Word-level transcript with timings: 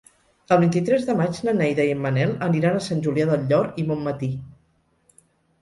El 0.53 0.59
vint-i-tres 0.61 1.03
de 1.09 1.15
maig 1.19 1.41
na 1.49 1.53
Neida 1.59 1.85
i 1.89 1.91
en 1.97 2.01
Manel 2.07 2.33
aniran 2.47 2.79
a 2.79 2.83
Sant 2.87 3.05
Julià 3.09 3.29
del 3.33 3.47
Llor 3.53 3.71
i 3.83 3.87
Bonmatí. 3.93 4.31